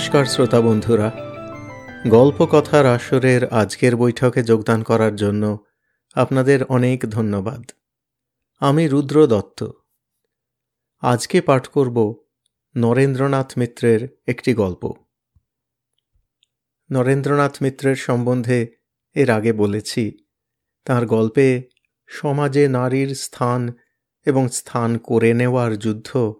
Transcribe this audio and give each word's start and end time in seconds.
নমস্কার 0.00 0.24
শ্রোতা 0.24 0.60
বন্ধুরা। 0.60 1.12
গল্প 2.08 2.46
কথার 2.50 2.86
আসরের 2.86 3.48
আজকের 3.48 3.96
বৈঠকে 3.96 4.42
যোগদান 4.42 4.82
করার 4.82 5.16
জন্য 5.16 5.64
আপনাদের 6.14 6.64
অনেক 6.64 7.10
ধন্যবাদ। 7.10 7.70
আমি 8.60 8.88
রুদ্র 8.88 9.26
দত্ত। 9.26 9.70
আজকে 11.00 11.40
পাঠ 11.40 11.66
করব 11.66 12.22
নরেন্দ্রনাথ 12.76 13.58
মিত্রের 13.58 14.08
একটি 14.26 14.54
গল্প। 14.54 14.92
নরেন্দ্রনাথ 16.92 17.62
মিত্রের 17.62 17.96
সম্বন্ধে 17.96 18.68
এর 19.14 19.30
আগে 19.30 19.52
বলেছি, 19.52 20.18
তার 20.84 21.06
গল্পে 21.06 21.62
সমাজে 22.06 22.68
নারীর 22.68 23.14
স্থান 23.14 23.72
এবং 24.26 24.48
স্থান 24.48 24.98
করে 24.98 25.34
নেওয়ার 25.34 25.76
যুদ্ধ 25.76 26.34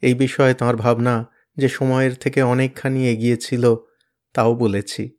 এই 0.00 0.14
বিষয়ে 0.14 0.54
তাঁর 0.54 0.76
ভাবনা 0.76 1.31
যে 1.56 1.68
সময়ের 1.68 2.14
থেকে 2.14 2.42
অনেকখানি 2.42 3.08
এগিয়েছিল, 3.08 3.74
তাও 4.32 4.54
বলেছি। 4.54 5.18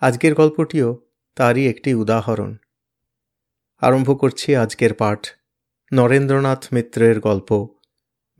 আজকের 0.00 0.34
গল্পটিও 0.34 1.06
তারই 1.36 1.68
একটি 1.68 1.94
উদাহরণ। 1.94 2.56
আরম্ভ 3.80 4.20
করছি 4.20 4.56
আজকের 4.56 4.94
পাঠ। 4.94 5.26
নরেন্দ্রনাথ 5.92 6.66
মিত্রের 6.72 7.20
গল্প, 7.20 7.68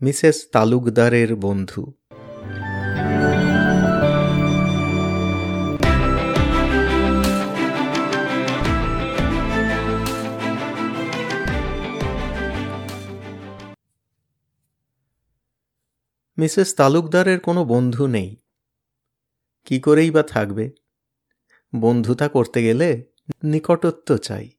মিসেস 0.01 0.47
তালুকদারের 0.51 1.35
বন্ধু। 1.35 2.00
মিসেস 16.37 16.75
তালুকদারের 16.75 17.39
কোনো 17.39 17.65
বন্ধু 17.65 18.07
নেই। 18.07 18.37
কি 19.65 19.79
করেই 19.79 20.11
বা 20.11 20.23
থাকবে? 20.23 20.71
বন্ধুতা 21.75 22.27
করতে 22.27 22.63
গেলে 22.63 23.03
নিকটত্ব 23.43 24.17
চাই। 24.17 24.49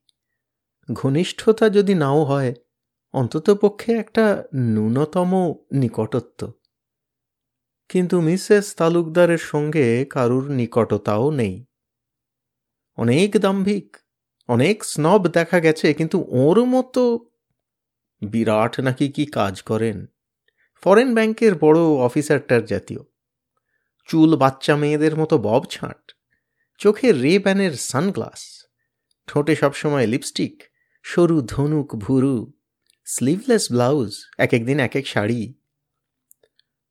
ঘনিষ্ঠতা 0.93 1.69
যদি 1.69 1.95
নাও 1.95 2.25
হয়, 2.25 2.55
অন্তত 3.13 3.51
পক্ষে 3.51 3.93
একটা 3.93 4.45
ন্যূনতম 4.55 5.55
নিকটত্ব। 5.73 6.53
কিন্তু 7.89 8.21
মিসেস 8.21 8.75
তালুকদারের 8.75 9.39
সঙ্গে 9.39 10.05
কারুর 10.05 10.51
নিকটতাও 10.51 11.31
নেই। 11.31 11.65
অনেক 12.97 13.39
দাম্ভিক, 13.39 13.97
অনেক 14.49 14.85
স্নব 14.85 15.29
দেখা 15.29 15.61
গেছে, 15.61 15.95
কিন্তু 15.95 16.25
ওর 16.29 16.65
মতো 16.65 17.31
বিরাট 18.23 18.81
নাকি 18.81 19.09
কি 19.09 19.27
কাজ 19.27 19.63
করেন? 19.63 20.07
ফরেন 20.83 21.15
ব্যাংকের 21.15 21.55
বড় 21.59 21.81
অফিসারটার 21.81 22.65
জাতীয়। 22.65 23.03
চুল 24.09 24.37
বাচ্চা 24.37 24.77
মেয়েদের 24.77 25.17
মতো 25.17 25.39
বব 25.39 25.65
ছাঁট, 25.71 26.13
চোখে 26.79 27.13
রে 27.13 27.39
ব্যানের 27.39 27.73
সানগ্লাস, 27.73 28.67
ঠোঁটে 29.27 29.57
সবসময় 29.57 30.07
লিপস্টিক, 30.07 30.63
সরু 31.03 31.43
ধনুক 31.43 31.97
ভুরু, 31.97 32.53
স্লিভলেস 33.05 33.73
ব্লাউজ 33.73 34.13
এক 34.39 34.55
একদিন 34.55 34.81
এক 34.81 34.97
এক 34.97 35.07
শাড়ি। 35.07 35.55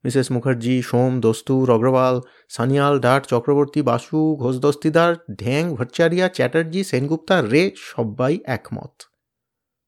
মিসেস 0.04 0.32
মুখার্জি, 0.32 0.82
সোম, 0.82 1.20
দস্তুর, 1.20 1.72
অগ্রওয়াল, 1.72 2.22
সানিয়াল, 2.50 3.00
ডাট, 3.00 3.26
চক্রবর্তী, 3.26 3.82
বাসু 3.82 4.36
ঘোষ 4.36 4.56
দস্তিদার 4.60 5.16
ঢ্যাং, 5.36 5.76
ভট্টাচারিয়া, 5.76 6.30
চ্যাটার্জি, 6.30 6.84
সেনগুপ্তা, 6.84 7.42
রে 7.42 7.72
সবাই 7.76 8.40
একমত। 8.46 9.02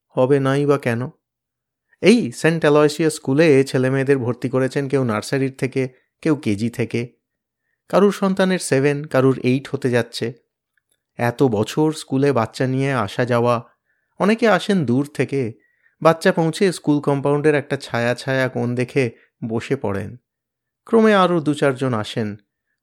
হবে 0.07 0.39
নাই 0.39 0.65
বা 0.65 0.77
কেন? 0.77 1.01
এই 2.03 2.31
সেন্ট 2.31 2.61
অ্যালয়সিয়া 2.61 3.09
স্কুলে 3.09 3.63
ছেলে 3.63 3.89
মেয়েদের 3.89 4.17
ভর্তি 4.17 4.49
করেছেন 4.49 4.87
কেউ 4.87 5.03
নার্সারির 5.03 5.53
থেকে, 5.57 5.81
কেউ 6.21 6.35
কেজি 6.35 6.69
থেকে। 6.69 7.01
কারুর 7.89 8.11
সন্তানের 8.11 8.59
সেভেন 8.59 8.97
কারুর 9.03 9.39
এইট 9.39 9.67
হতে 9.67 9.89
যাচ্ছে। 9.89 10.33
এত 11.19 11.43
বছর 11.43 11.87
স্কুলে 11.91 12.31
বাচ্চা 12.31 12.67
নিয়ে 12.67 12.91
আসা 12.93 13.25
যাওয়া, 13.25 13.55
অনেকে 14.19 14.47
আসেন 14.47 14.85
দূর 14.85 15.05
থেকে, 15.13 15.41
বাচ্চা 16.01 16.31
পৌঁছে 16.31 16.71
স্কুল 16.71 16.99
কম্পাউন্ডের 17.01 17.55
একটা 17.55 17.77
ছায়া 17.77 18.13
ছায়া 18.13 18.47
কোণ 18.47 18.75
দেখে 18.75 19.11
বসে 19.47 19.75
পড়েন। 19.75 20.17
ক্রমে 20.85 21.13
আরও 21.13 21.39
দু 21.39 21.53
চারজন 21.53 21.93
আসেন, 21.93 22.37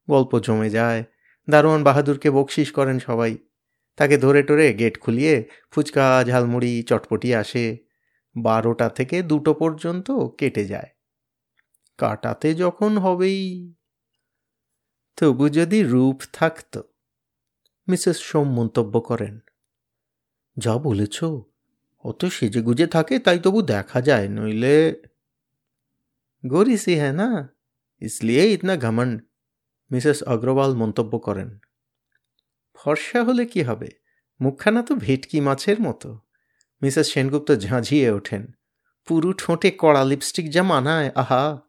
গল্প 0.09 0.39
জমে 0.39 0.71
যায়, 0.71 1.05
দারোয়ান 1.49 1.83
বাহাদুরকে 1.83 2.31
বকশিস 2.31 2.69
করেন 2.73 2.99
সবাই। 2.99 3.33
তাকে 3.97 4.17
ধরে 4.19 4.43
টরে 4.43 4.75
গেট 4.75 4.99
খুলিয়ে 4.99 5.35
ফুচকা, 5.71 6.25
ঝালমুড়ি, 6.25 6.83
চটপটি 6.83 7.35
আসে। 7.35 7.90
বারোটা 8.37 8.89
থেকে 8.89 9.17
দুটো 9.23 9.53
পর্যন্ত 9.55 10.11
কেটে 10.39 10.65
যায়। 10.67 10.91
কাটাতে 11.99 12.49
যখন 12.55 12.93
হবেই। 12.99 13.43
তবু 15.19 15.45
যদি 15.49 15.79
রূপ 15.83 16.19
থাকত, 16.33 16.75
মিসেস 17.89 18.19
সোম 18.21 18.47
মন্তব্য 18.51 18.95
করেন, 19.01 19.35
যা 20.57 20.75
বলেছ 20.79 21.17
অত 22.05 22.21
সেজে 22.27 22.61
গুজে 22.63 22.87
থাকে, 22.87 23.15
তাই 23.19 23.39
তবু 23.39 23.63
দেখা 23.63 23.99
যায়, 24.01 24.27
নইলে 24.29 24.77
গরিসি 26.45 26.95
হ্যাঁ 26.97 27.13
না? 27.13 27.29
ইসলিয়ে 28.03 28.43
ইতনা 28.53 28.75
ঘমন্ড 28.77 29.15
মিসেস 29.91 30.19
অগ্রওয়াল 30.23 30.73
মন্তব্য 30.75 31.13
করেন, 31.19 31.51
ফর্সা 32.79 33.21
হলে 33.23 33.45
কি 33.47 33.61
হবে? 33.63 33.89
মুখখানা 34.41 34.81
তো 34.83 34.93
ভেটকি 34.95 35.39
মাছের 35.41 35.79
মতো। 35.81 36.11
মিসেস 36.83 37.13
সেনগুপ্ত 37.13 37.53
ঝাঁঝিয়ে 37.53 38.11
ওঠেন। 38.11 38.53
পুরু 39.07 39.33
ঠোঁটে 39.33 39.73
কড়া 39.79 40.05
লিপস্টিক 40.05 40.51
যা 40.51 40.63
মানায়, 40.63 41.11
আহা! 41.15 41.61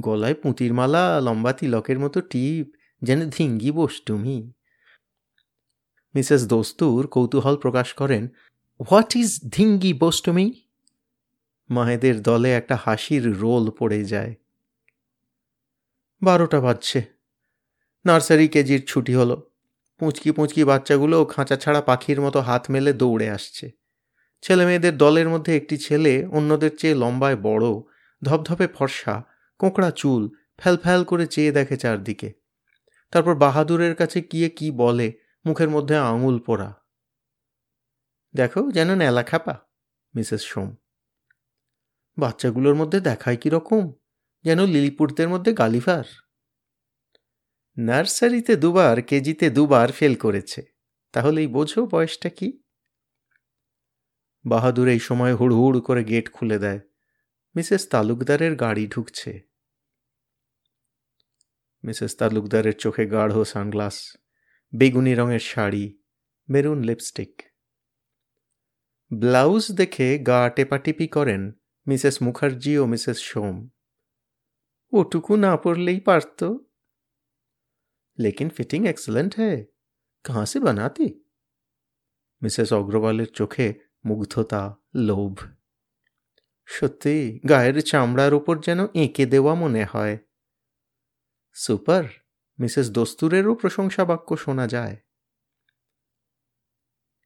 গলায় 0.00 0.34
পুঁতির 0.34 0.74
মালা, 0.74 1.20
লম্বা 1.20 1.52
তিলকের 1.52 1.98
মতো 1.98 2.20
টিপ, 2.20 2.74
যেন 3.02 3.30
ধিঙ্গি 3.30 3.70
বস 3.70 4.02
তুমি 4.06 4.52
মিসেস 6.14 6.46
দোস্তুর 6.46 7.06
কৌতূহল 7.06 7.56
প্রকাশ 7.56 7.94
করেন, 7.94 8.28
হোয়াট 8.90 9.16
ইজ 9.16 9.40
ধিঙ্গি 9.48 9.92
বোস 9.92 10.22
তুমি 10.22 10.68
মায়েদের 11.70 12.22
দলে 12.22 12.52
একটা 12.52 12.78
হাসির 12.84 13.38
রোল 13.38 13.70
পড়ে 13.70 14.04
যায়। 14.04 14.34
বারোটা 16.22 16.60
বাজছে। 16.60 17.02
নার্সারি 18.04 18.48
কেজির 18.48 18.84
ছুটি 18.86 19.14
হলো। 19.14 19.55
পুঁচকি 19.98 20.30
পুঁচকি 20.32 20.64
বাচ্চাগুলো 20.64 21.24
খাঁচা 21.24 21.56
ছাড়া 21.56 21.80
পাখির 21.80 22.20
মতো 22.20 22.40
হাত 22.40 22.70
মেলে 22.70 22.92
দৌড়ে 22.92 23.30
আসছে। 23.30 23.70
ছেলে 24.42 24.66
মেয়েদের 24.66 24.96
দলের 24.96 25.28
মধ্যে 25.28 25.56
একটি 25.56 25.76
ছেলে 25.76 26.26
অন্যদের 26.26 26.76
চেয়ে 26.76 26.94
লম্বায় 26.94 27.36
বড়, 27.36 27.66
ধপধপে 28.22 28.66
ফর্সা, 28.66 29.22
কোঁকড়া 29.58 29.90
চুল 29.90 30.28
ফ্যাল 30.58 30.76
ফ্যাল 30.76 31.04
করে 31.04 31.26
চেয়ে 31.26 31.52
দেখে 31.52 31.76
চারদিকে। 31.76 32.32
তারপর 33.10 33.34
বাহাদুরের 33.34 33.94
কাছে 33.94 34.20
গিয়ে 34.32 34.48
কি 34.48 34.70
বলে, 34.70 35.12
মুখের 35.44 35.68
মধ্যে 35.68 35.96
আঙুল 35.96 36.38
পোড়া। 36.38 36.74
দেখো 38.34 38.70
যেন 38.70 38.94
নেলা 38.94 39.22
খাপা, 39.22 39.54
মিসেস 40.14 40.42
সোম। 40.42 40.76
বাচ্চাগুলোর 42.18 42.74
মধ্যে 42.74 43.00
দেখায় 43.00 43.36
কীরকম 43.36 43.92
যেন 44.44 44.66
লিলিপুরদের 44.66 45.28
মধ্যে 45.28 45.52
গালিফার 45.52 46.04
নার্সারিতে 47.78 48.56
দুবার, 48.56 49.02
কেজিতে 49.02 49.50
দুবার 49.50 49.92
ফেল 49.92 50.14
করেছে। 50.14 50.62
তাহলেই 51.12 51.46
বোঝো 51.46 51.86
বয়সটা 51.86 52.28
কি? 52.28 52.62
বাহাদুর 54.46 54.88
এই 54.88 54.98
সময় 54.98 55.34
হুড় 55.34 55.80
করে 55.80 56.04
গেট 56.04 56.32
খুলে 56.32 56.58
দেয়। 56.58 56.80
মিসেস 57.54 57.88
তালুকদারের 57.88 58.56
গাড়ি 58.56 58.86
ঢুকছে। 58.86 59.42
মিসেস 61.84 62.16
তালুকদারের 62.16 62.76
চোখে 62.76 63.06
গাঢ় 63.06 63.44
সানগ্লাস, 63.44 64.16
বেগুনি 64.74 65.14
রঙের 65.14 65.38
শাড়ি, 65.38 65.98
মেরুন 66.48 66.82
লিপস্টিক। 66.82 67.42
ব্লাউজ 69.14 69.72
দেখে 69.72 70.18
গা 70.18 70.50
টেপাটিপি 70.50 71.06
করেন 71.08 71.52
মিসেস 71.86 72.22
মুখার্জি 72.22 72.78
ও 72.78 72.86
মিসেস 72.86 73.18
সোম। 73.18 73.68
ওটুকু 74.92 75.36
না 75.36 75.56
পড়লেই 75.56 76.00
পারত। 76.00 76.44
লেকিন 78.18 78.48
ফিটিং 78.48 78.88
এক্সেলেন্ট 78.88 79.36
হ্যাঁ 79.36 79.64
কাহা 80.24 80.46
সে 80.46 80.60
বানাতি 80.60 81.24
মিসেস 82.42 82.72
অগ্রওয়ালের 82.72 83.26
চোখে 83.26 83.74
মুগ্ধতা 84.04 84.76
লোভ 84.94 85.40
সত্যি 86.64 87.40
গায়ের 87.48 87.80
চামড়ার 87.80 88.34
উপর 88.34 88.60
যেন 88.60 88.86
এঁকে 88.94 89.26
দেওয়া 89.26 89.54
মনে 89.54 89.84
হয় 89.84 90.18
সুপার 91.52 92.04
মিসেস 92.58 92.90
দস্তুরেরও 92.90 93.54
প্রশংসা 93.54 94.04
বাক্য 94.04 94.36
শোনা 94.36 94.66
যায় 94.66 94.96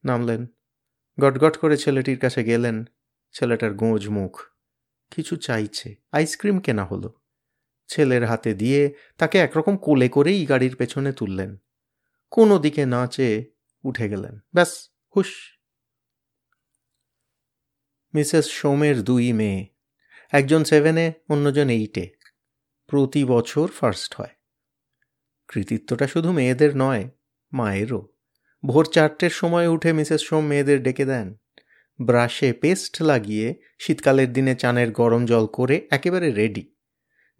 নামলেন 0.05 0.45
গটগট 1.19 1.57
করে 1.57 1.77
ছেলেটির 1.77 2.19
কাছে 2.19 2.43
গেলেন। 2.43 2.85
ছেলেটার 3.31 3.73
গোঁজ 3.73 4.09
মুখ। 4.09 4.41
কিছু 5.11 5.35
চাইছে। 5.35 5.95
আইসক্রিম 6.11 6.59
কেনা 6.59 6.85
হলো। 6.85 7.20
ছেলের 7.91 8.23
হাতে 8.25 8.51
দিয়ে 8.53 8.81
তাকে 9.17 9.37
একরকম 9.37 9.75
কোলে 9.77 10.07
করেই 10.09 10.41
গাড়ির 10.45 10.75
পেছনে 10.75 11.11
তুললেন। 11.11 11.51
কোনো 12.31 12.55
দিকে 12.59 12.83
না 12.85 13.01
চেয়ে 13.07 13.37
উঠে 13.85 14.05
গেলেন। 14.09 14.35
ব্যাস, 14.53 14.71
হুশ। 15.13 15.31
মিসেস 18.13 18.45
সোমের 18.51 18.97
দুই 19.01 19.27
মেয়ে, 19.33 19.59
একজন 20.33 20.61
সেভেনে 20.63 21.05
অন্যজন 21.29 21.67
এইটে 21.69 22.05
প্রতি 22.89 23.21
বছর 23.25 23.67
ফার্স্ট 23.67 24.11
হয়। 24.15 24.33
কৃতিত্বটা 25.49 26.05
শুধু 26.07 26.29
মেয়েদের 26.31 26.71
নয়, 26.75 27.03
মায়েরও। 27.51 28.01
ভোর 28.63 28.85
চারটের 28.85 29.33
সময় 29.39 29.67
উঠে 29.67 29.91
মিসেস 29.93 30.21
সোম 30.21 30.43
মেয়েদের 30.45 30.79
ডেকে 30.83 31.05
দেন। 31.05 31.27
ব্রাশে 31.99 32.49
পেস্ট 32.53 32.93
লাগিয়ে 33.01 33.47
শীতকালের 33.79 34.29
দিনে 34.33 34.53
চানের 34.55 34.89
গরম 34.91 35.21
জল 35.25 35.45
করে 35.47 35.75
একেবারে 35.91 36.27
রেডি 36.31 36.63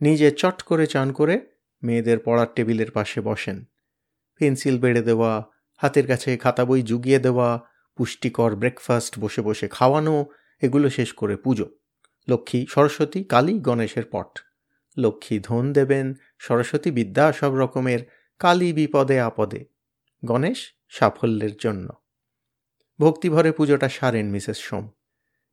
নিজে 0.02 0.32
চট 0.32 0.62
করে 0.62 0.88
চান 0.88 1.12
করে 1.12 1.42
মেয়েদের 1.84 2.20
পড়ার 2.20 2.48
টেবিলের 2.56 2.92
পাশে 2.92 3.22
বসেন। 3.22 3.66
পেন্সিল 4.36 4.80
বেড়ে 4.80 5.02
দেওয়া, 5.02 5.46
হাতের 5.76 6.08
কাছে 6.08 6.38
খাতা 6.38 6.66
বই 6.66 6.82
জুগিয়ে 6.82 7.20
দেওয়া, 7.20 7.62
পুষ্টিকর 7.96 8.56
ব্রেকফাস্ট 8.56 9.20
বসে 9.20 9.42
বসে 9.42 9.68
খাওয়ানো, 9.68 10.26
এগুলো 10.62 10.90
শেষ 10.90 11.14
করে 11.14 11.36
পুজো। 11.38 11.70
লক্ষ্মী, 12.30 12.66
সরস্বতী, 12.70 13.24
কালী, 13.24 13.60
গণেশের 13.60 14.04
পট। 14.12 14.40
লক্ষ্মী 14.98 15.40
ধন 15.40 15.74
দেবেন, 15.74 16.14
সরস্বতী 16.40 16.92
বিদ্যা 16.92 17.34
সব 17.34 17.56
রকমের, 17.56 18.00
কালী 18.40 18.74
বিপদে 18.74 19.20
আপদে, 19.20 19.66
গণেশ 20.26 20.74
সাফল্যের 20.90 21.58
জন্য। 21.60 21.90
ভক্তিভরে 23.00 23.52
পুজোটা 23.52 23.90
সারেন 23.90 24.30
মিসেস 24.30 24.58
সোম। 24.58 24.90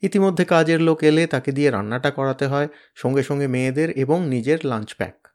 ইতিমধ্যে 0.02 0.44
কাজের 0.44 0.80
লোক 0.80 1.02
এলে 1.02 1.26
তাকে 1.26 1.52
দিয়ে 1.52 1.70
রান্নাটা 1.70 2.10
করাতে 2.10 2.46
হয়, 2.46 2.68
সঙ্গে 2.94 3.22
সঙ্গে 3.22 3.46
মেয়েদের 3.46 3.90
এবং 3.90 4.28
নিজের 4.28 4.58
লাঞ্চ 4.64 4.94
প্যাক 4.94 5.28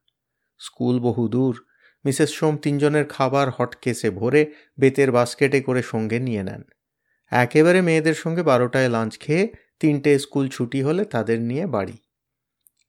স্কুল 0.59 0.99
বহু 0.99 1.27
দূর। 1.27 1.65
মিসেস 2.05 2.29
সোম 2.29 2.57
তিনজনের 2.57 3.05
খাবার 3.05 3.49
হটকেসে 3.49 4.09
ভরে 4.09 4.53
বেতের 4.79 5.11
বাস্কেটে 5.11 5.61
করে 5.61 5.81
সঙ্গে 5.81 6.19
নিয়ে 6.19 6.43
নেন। 6.43 6.63
একেবারে 7.31 7.81
মেয়েদের 7.81 8.13
সঙ্গে 8.13 8.43
বারোটায় 8.43 8.89
লাঞ্চ 8.89 9.19
খেয়ে 9.19 9.53
তিনটে 9.79 10.19
স্কুল 10.19 10.47
ছুটি 10.47 10.81
হলে 10.81 11.05
তাদের 11.05 11.41
নিয়ে 11.41 11.65
বাড়ি। 11.65 11.97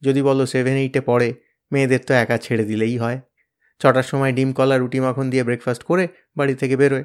যদি 0.03 0.23
বলো 0.23 0.47
সেভেন 0.47 0.77
এইটে 0.77 1.01
পড়ে, 1.01 1.35
মেয়েদের 1.73 2.01
তো 2.07 2.15
একা 2.15 2.39
ছেড়ে 2.39 2.65
দিলেই 2.65 2.99
হয়। 2.99 3.21
ছটার 3.79 4.03
সময় 4.03 4.33
ডিম, 4.33 4.53
কলা, 4.53 4.79
রুটি, 4.79 5.01
মাখন 5.01 5.31
দিয়ে 5.31 5.45
ব্রেকফাস্ট 5.45 5.83
করে 5.83 6.09
বাড়ি 6.37 6.55
থেকে 6.55 6.77
বেরোয়। 6.77 7.05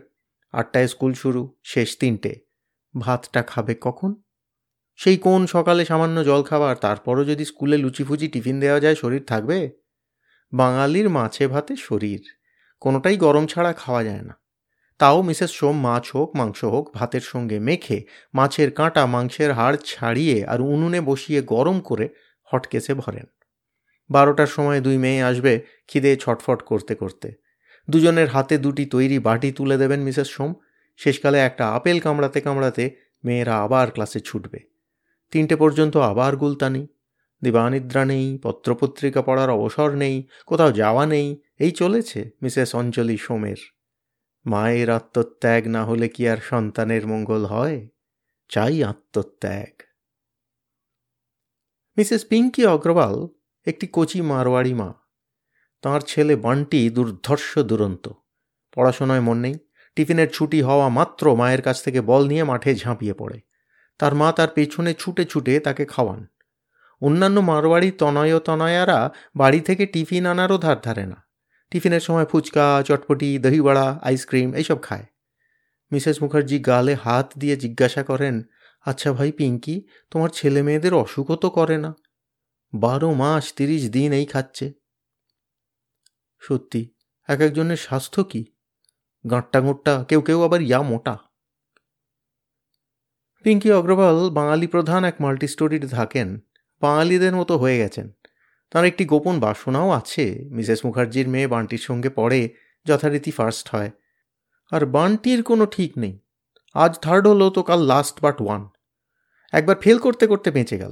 আটটায় 0.52 0.88
স্কুল 0.88 1.14
শুরু, 1.14 1.58
শেষ 1.64 1.98
তিনটে। 1.98 2.36
ভাতটা 3.00 3.42
খাবে 3.42 3.76
কখন? 3.82 4.16
সেই 5.00 5.18
কোন 5.18 5.46
সকালে 5.46 5.86
সামান্য 5.86 6.26
জল 6.26 6.44
খাবার? 6.44 6.76
তারপরও 6.76 7.24
যদি 7.26 7.46
স্কুলে 7.46 7.78
লুচিফুচি 7.78 8.28
টিফিন 8.28 8.60
দেওয়া 8.60 8.80
যায়, 8.80 8.96
শরীর 8.96 9.24
থাকবে? 9.24 9.70
বাঙালির 10.54 11.10
মাছে 11.10 11.48
ভাতে 11.48 11.76
শরীর। 11.76 12.22
কোনোটাই 12.80 13.18
গরম 13.18 13.48
ছাড়া 13.48 13.74
খাওয়া 13.74 14.04
যায় 14.04 14.22
না। 14.22 14.42
তাও 15.00 15.22
মিসেস 15.22 15.52
সোম 15.52 15.80
মাছ 15.80 16.16
হোক, 16.16 16.36
মাংস 16.36 16.64
হোক, 16.64 16.92
ভাতের 16.94 17.22
সঙ্গে 17.22 17.60
মেখে 17.60 18.04
মাছের 18.34 18.72
কাঁটা, 18.72 19.06
মাংসের 19.06 19.54
হাড় 19.54 19.78
ছাড়িয়ে 19.86 20.46
আর 20.46 20.62
উনুনে 20.62 21.02
বসিয়ে 21.02 21.42
গরম 21.42 21.80
করে 21.80 22.10
হটকেসে 22.44 22.94
ভরেন। 22.94 23.26
বারোটার 24.10 24.48
সময় 24.48 24.82
দুই 24.82 24.98
মেয়ে 24.98 25.22
আসবে 25.22 25.66
খিদে 25.88 26.16
ছটফট 26.16 26.62
করতে 26.62 26.96
করতে। 26.96 27.34
দুজনের 27.90 28.28
হাতে 28.28 28.58
দুটি 28.58 28.86
তৈরি 28.86 29.20
বাটি 29.20 29.52
তুলে 29.52 29.78
দেবেন 29.78 30.02
মিসেস 30.02 30.28
সোম। 30.28 30.54
শেষকালে 30.98 31.40
একটা 31.40 31.70
আপেল 31.70 32.00
কামড়াতে 32.00 32.42
কামড়াতে 32.42 32.96
মেয়েরা 33.24 33.64
আবার 33.64 33.92
ক্লাসে 33.92 34.20
ছুটবে। 34.20 34.69
তিনটে 35.32 35.56
পর্যন্ত 35.56 35.98
আবার 35.98 36.38
গুলতানি। 36.38 36.88
দিবানিদ্রা 37.44 38.06
নেই, 38.06 38.38
পত্রপত্রিকা 38.44 39.22
পড়ার 39.22 39.50
অবসর 39.50 39.92
নেই, 39.92 40.28
কোথাও 40.46 40.72
যাওয়া 40.72 41.06
নেই। 41.06 41.42
এই 41.60 41.72
চলেছে, 41.72 42.30
মিসেস 42.42 42.76
অঞ্জলি 42.76 43.18
সোমের। 43.18 43.56
মায়ের 44.46 44.90
আত্মত্যাগ 44.90 45.68
না 45.68 45.86
হলে 45.86 46.10
কি 46.10 46.28
আর 46.28 46.38
সন্তানের 46.38 47.08
মঙ্গল 47.08 47.46
হয়? 47.46 47.88
চাই 48.50 48.84
আত্মত্যাগ। 48.84 49.82
মিসেস 51.98 52.26
পিঙ্কি 52.26 52.66
অগ্রওয়াল, 52.66 53.28
একটি 53.66 53.88
কচি 53.94 54.22
মারোয়াড়ি 54.22 54.74
মা। 54.74 54.94
তাঁর 55.82 56.02
ছেলে 56.02 56.36
বান্টি 56.36 56.90
দুর্ধর্ষ 56.90 57.60
দুরন্ত। 57.60 58.10
পড়াশোনায় 58.76 59.20
মন 59.20 59.38
নেই। 59.38 59.54
টিফিনের 59.96 60.30
ছুটি 60.30 60.62
হওয়া 60.62 60.90
মাত্র 60.90 61.36
মায়ের 61.36 61.62
কাছ 61.62 61.84
থেকে 61.84 62.02
বল 62.02 62.28
নিয়ে 62.28 62.44
মাঠে 62.44 62.76
ঝাঁপিয়ে 62.76 63.14
পড়ে। 63.14 63.42
তার 64.00 64.16
মা 64.16 64.32
তার 64.32 64.48
পেছনে 64.48 64.94
ছুটে 64.94 65.26
ছুটে 65.26 65.60
তাকে 65.60 65.86
খাওয়ান। 65.86 66.28
অন্যান্য 67.02 67.40
মারোয়াড়ি 67.40 67.92
তনয় 67.92 68.40
তনয়ারা 68.40 69.12
বাড়ি 69.36 69.60
থেকে 69.60 69.86
টিফিন 69.86 70.26
আনারও 70.26 70.58
ধার 70.58 70.82
ধারে 70.82 71.06
না। 71.06 71.28
টিফিনের 71.72 72.00
সময় 72.00 72.26
ফুচকা, 72.26 72.84
চটপটি, 72.86 73.40
দহিবড়া, 73.40 74.00
আইসক্রিম 74.04 74.54
এইসব 74.54 74.82
খায়। 74.82 75.06
মিসেস 75.92 76.22
মুখার্জি 76.22 76.60
গালে 76.60 76.96
হাত 76.96 77.28
দিয়ে 77.38 77.56
জিজ্ঞাসা 77.58 78.04
করেন 78.04 78.44
আচ্ছা 78.86 79.14
ভাই 79.14 79.32
পিঙ্কি, 79.32 79.88
তোমার 80.12 80.30
ছেলে 80.30 80.62
মেয়েদের 80.64 80.94
অসুখও 80.94 81.36
তো 81.36 81.50
করে 81.50 81.78
না? 81.78 81.94
বারো 82.74 83.14
মাস 83.14 83.54
তিরিশ 83.54 83.90
দিন 83.90 84.14
এই 84.14 84.26
খাচ্ছে। 84.26 84.74
সত্যি, 86.40 86.82
এক 87.28 87.42
একজনের 87.42 87.78
স্বাস্থ্য 87.78 88.24
কি? 88.24 88.42
গাঁট্টা 89.32 89.62
গোট্টা 89.62 90.06
কেউ 90.08 90.22
কেউ 90.22 90.44
আবার 90.44 90.62
ইয়া 90.62 90.82
মোটা। 90.82 91.18
পিঙ্কি 93.44 93.72
অগ্রওয়াল 93.72 94.30
বাঙালি 94.30 94.68
প্রধান 94.68 95.04
এক 95.04 95.16
মাল্টি 95.20 95.48
স্টোরিতে 95.48 95.88
থাকেন, 95.88 96.40
বাঙালিদের 96.82 97.36
মতো 97.36 97.58
হয়ে 97.58 97.78
গেছেন। 97.78 98.12
তার 98.72 98.86
একটি 98.86 99.06
গোপন 99.06 99.40
বাসনাও 99.40 99.90
আছে, 99.90 100.50
মিসেস 100.52 100.86
মুখার্জির 100.86 101.28
মেয়ে 101.28 101.48
বান্টির 101.48 101.78
সঙ্গে 101.78 102.10
পড়ে 102.10 102.50
যথারীতি 102.86 103.32
ফার্স্ট 103.32 103.76
হয়। 103.76 103.92
আর 104.72 104.86
বান্টির 104.86 105.44
কোনো 105.44 105.66
ঠিক 105.66 105.98
নেই। 105.98 106.20
আজ 106.74 107.00
থার্ড 107.00 107.28
হলো 107.28 107.50
তো 107.50 107.64
কাল 107.64 107.82
লাস্ট 107.82 108.22
বাট 108.22 108.42
ওয়ান। 108.42 108.70
একবার 109.52 109.76
ফেল 109.80 109.98
করতে 109.98 110.28
করতে 110.28 110.52
বেঁচে 110.52 110.78
গেল। 110.78 110.92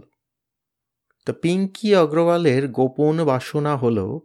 তো 1.26 1.34
পিঙ্কি 1.34 1.96
অগ্রওয়ালের 1.96 2.68
গোপন 2.68 3.26
বাসনা 3.26 3.78
হল 3.78 4.20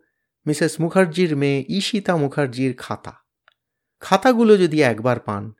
মিসেস 0.46 0.80
মুখার্জির 0.80 1.36
মেয়ে 1.36 1.64
ঈশিতা 1.68 2.16
মুখার্জির 2.16 2.74
খাতা। 2.78 3.12
খাতাগুলো 4.00 4.56
যদি 4.56 4.82
একবার 4.82 5.20
পান 5.20 5.52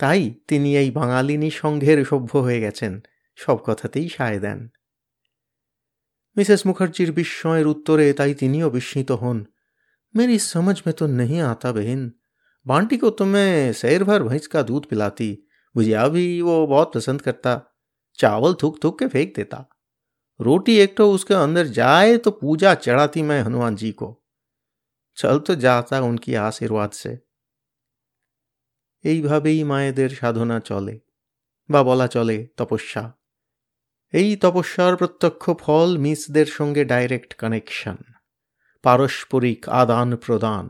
তাই 0.00 0.22
তিনি 0.48 0.70
এই 0.76 0.90
বাঙালিনী 0.90 1.50
সংঘের 1.52 1.98
সভ্য 2.04 2.30
হয়ে 2.36 2.60
গেছেন 2.60 2.92
সব 3.38 3.56
কথাতেই 3.64 4.08
সায় 4.08 4.38
দেন 4.40 4.60
মিসেস 6.36 6.60
মুখার্জির 6.66 7.10
বিস্ময়ের 7.12 7.66
উত্তরে 7.66 8.06
তাই 8.12 8.32
তিনিও 8.34 8.68
বিস্মিত 8.70 9.10
হন 9.12 9.38
মেরি 10.14 10.38
समझ 10.38 10.76
में 10.86 10.94
तो 10.94 11.06
नहीं 11.10 11.40
आता 11.40 11.72
बहन 11.72 12.00
बांटी 12.66 12.96
को 12.96 13.10
तो 13.10 13.24
मैं 13.24 13.72
शहर 13.72 14.02
भर 14.04 14.22
भैंस 14.22 14.46
का 14.46 14.62
दूध 14.62 14.86
पिलाती 14.86 15.30
भुजिया 15.74 16.06
भी 16.08 16.24
वो 16.40 16.66
बहुत 16.66 16.94
पसंद 16.94 17.22
करता 17.22 17.52
चावल 18.18 18.54
थूक 18.54 18.82
थूक 18.84 18.98
के 18.98 19.06
फेंक 19.06 19.32
देता 19.36 19.60
रोटी 20.40 20.76
एक 20.78 20.96
तो 20.96 21.10
उसके 21.12 21.34
अंदर 21.34 21.66
जाए 21.66 22.16
तो 22.16 22.30
पूजा 22.30 22.74
चढ़ाती 22.76 23.22
मैं 23.22 23.40
हनुमान 23.42 23.76
जी 23.76 23.90
को 23.92 24.08
चल 25.18 25.38
तो 25.38 25.54
जाता 25.54 26.00
उनकी 26.00 26.34
आशीर्वाद 26.40 26.90
से 26.90 27.18
এইভাবেই 29.05 29.59
মায়েদের 29.63 30.09
সাধনা 30.09 30.57
চলে, 30.59 30.95
বা 31.69 31.83
বলা 31.83 32.07
চলে 32.07 32.37
তপস্যা। 32.57 33.03
এই 34.13 34.29
তপস্যার 34.35 34.93
প্রত্যক্ষ 34.95 35.43
ফল 35.59 35.89
মিসদের 35.97 36.45
সঙ্গে 36.45 36.81
ডাইরেক্ট 36.85 37.31
কানেকশন, 37.35 37.97
পারস্পরিক 38.83 39.61
আদান 39.69 40.09
প্রদান 40.15 40.65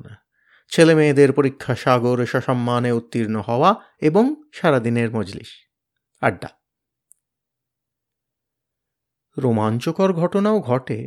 ছেলে 0.71 0.93
মেয়েদের 0.95 1.29
পরীক্ষা 1.33 1.73
সাগর 1.75 2.25
সসম্মানে 2.25 2.91
উত্তীর্ণ 2.91 3.35
হওয়া 3.41 3.71
এবং 4.01 4.25
সারাদিনের 4.53 5.09
মজলিস, 5.11 5.51
আড্ডা। 6.21 6.49
রোমাঞ্চকর 9.37 10.09
ঘটনাও 10.13 10.57
ঘটে, 10.59 10.99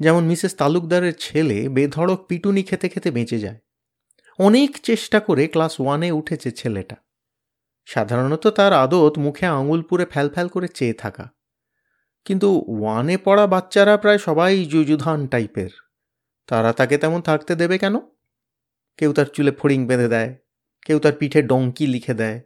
যেমন 0.00 0.22
মিসেস 0.24 0.52
তালুকদারের 0.56 1.14
ছেলে 1.18 1.58
বেধড়ক 1.68 2.20
পিটুনি 2.28 2.62
খেতে 2.62 2.86
খেতে 2.88 3.10
বেঁচে 3.10 3.38
যায়। 3.38 3.60
অনেক 4.38 4.80
চেষ্টা 4.80 5.20
করে 5.20 5.46
ক্লাস 5.46 5.80
ওয়ানে 5.80 6.12
উঠেছে 6.12 6.50
ছেলেটা। 6.50 6.96
সাধারণত 7.84 8.46
তার 8.46 8.72
আদত 8.72 9.14
মুখে 9.18 9.46
আঙুল 9.46 9.82
পুরে 9.82 10.06
ফ্যাল 10.06 10.48
করে 10.48 10.68
চেয়ে 10.68 10.92
থাকা। 10.92 11.32
কিন্তু 12.24 12.64
ওয়ানে 12.68 13.16
পড়া 13.16 13.46
বাচ্চারা 13.46 13.96
প্রায় 13.96 14.18
সবাই 14.18 14.64
যুযুধান 14.64 15.26
টাইপের। 15.26 15.70
তারা 16.46 16.72
তাকে 16.72 16.98
তেমন 16.98 17.22
থাকতে 17.22 17.54
দেবে 17.54 17.78
কেন? 17.78 17.98
কেউ 18.96 19.12
তার 19.12 19.26
চুলে 19.26 19.52
ফড়িং 19.52 19.86
বেঁধে 19.86 20.08
দেয়, 20.08 20.34
কেউ 20.86 20.98
তার 20.98 21.12
পিঠে 21.12 21.42
ডঙ্কি 21.42 21.86
লিখে 21.86 22.14
দেয়। 22.14 22.40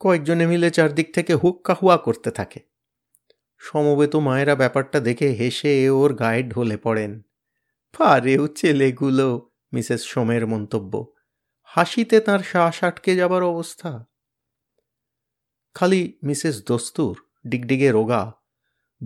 কয়েকজনে 0.00 0.46
মিলে 0.46 0.70
চারদিক 0.70 1.14
থেকে 1.14 1.34
হুক্কা 1.34 1.76
হুয়া 1.82 1.96
করতে 1.96 2.30
থাকে। 2.30 2.60
সমবেত 3.58 4.16
মায়েরা 4.16 4.54
ব্যাপারটা 4.54 5.00
দেখে 5.00 5.28
হেসে 5.28 5.90
ওর 5.90 6.14
গায়ে 6.14 6.42
ঢলে 6.42 6.76
পড়েন। 6.76 7.22
পারেও 7.98 8.48
ছেলেগুলো, 8.48 9.50
মিসেস 9.72 10.02
সোমের 10.02 10.46
মন্তব্য। 10.46 11.11
হাসিতে 11.74 12.20
তার 12.20 12.38
শ্বাস 12.38 12.84
আটকে 12.84 13.16
যাবার 13.16 13.42
অবস্থা। 13.42 14.04
খালি 15.74 16.18
মিসেস 16.22 16.64
দস্তুর, 16.66 17.30
ডিগডিগে 17.46 17.92
রোগা, 17.92 18.32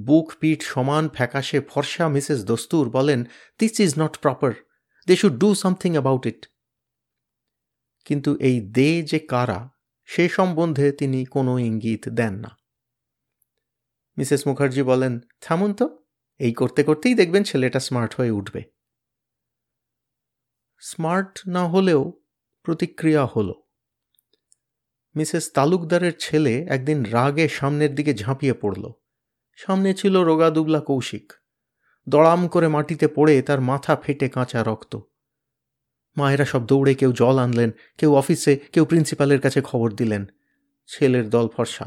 বুক 0.06 0.32
পিঠ 0.40 0.62
সমান 0.62 1.08
ফ্যাকাশে 1.08 1.61
ফর্সা 1.61 2.08
মিসেস 2.08 2.44
দস্তুর 2.44 2.90
বলেন 2.90 3.25
this 3.58 3.80
is 3.80 3.99
not 3.99 4.18
proper 4.18 4.52
they 5.06 5.16
should 5.16 5.32
do 5.32 5.54
something 5.54 5.92
about 5.92 6.26
it 6.26 6.46
কিন্তু 8.04 8.37
এই 8.37 8.61
দে 8.61 9.02
যে 9.02 9.18
কারা, 9.18 9.70
সে 10.04 10.28
সম্বন্ধে 10.28 10.92
তিনি 10.92 11.25
কোনো 11.25 11.58
ইঙ্গিত 11.58 12.08
দেন 12.08 12.35
না। 12.35 12.56
মিসেস 14.16 14.46
মুখার্জি 14.46 14.82
বলেন, 14.82 15.20
থামুন 15.40 15.75
তো, 15.75 16.04
এই 16.38 16.52
করতে 16.52 16.82
করতেই 16.82 17.14
দেখবেন 17.14 17.42
ছেলেটা 17.44 17.80
স্মার্ট 17.80 18.14
হয়ে 18.14 18.30
উঠবে। 18.30 18.62
স্মার্ট 20.78 21.49
না 21.49 21.68
হলেও 21.68 22.25
প্রতিক্রিয়া 22.66 23.26
হলো। 23.26 23.62
মিসেস 25.16 25.50
তালুকদারের 25.52 26.12
ছেলে 26.18 26.62
একদিন 26.62 27.04
রাগে 27.04 27.49
সামনের 27.49 27.94
দিকে 27.94 28.14
ঝাঁপিয়ে 28.14 28.52
পড়ল। 28.52 28.92
সামনে 29.56 29.94
ছিল 29.94 30.23
রোগাদুবলা 30.23 30.80
কৌশিক। 30.80 31.32
দড়াম 32.08 32.49
করে 32.49 32.68
মাটিতে 32.68 33.08
পড়ে 33.08 33.42
তার 33.42 33.61
মাথা 33.61 33.96
ফেটে 33.96 34.28
কাঁচা 34.28 34.62
রক্ত। 34.62 34.99
মায়েরা 36.16 36.44
সব 36.44 36.66
দৌড়ে 36.66 36.94
কেউ 36.94 37.12
জল 37.12 37.38
আনলেন, 37.38 37.70
কেউ 37.99 38.14
অফিসে, 38.14 38.56
কেউ 38.73 38.85
প্রিন্সিপালের 38.85 39.40
কাছে 39.40 39.62
খবর 39.62 39.92
দিলেন। 39.92 40.26
ছেলের 40.87 41.30
দল 41.30 41.49
ফর্সা। 41.49 41.87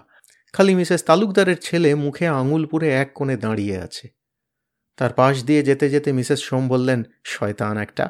খালি 0.54 0.76
মিসেস 0.76 1.04
তালুকদারের 1.04 1.58
ছেলে 1.62 1.96
মুখে 1.96 2.28
আঙুল 2.28 2.66
পুরে 2.66 2.90
এক 2.90 3.12
কোণে 3.14 3.38
দাঁড়িয়ে 3.38 3.78
আছে। 3.78 4.08
তার 4.98 5.14
পাশ 5.14 5.44
দিয়ে 5.44 5.64
যেতে 5.64 5.90
যেতে 5.90 6.12
মিসেস 6.12 6.40
সোম 6.40 6.68
বললেন, 6.68 7.04
শয়তান 7.24 7.78
একটা। 7.78 8.10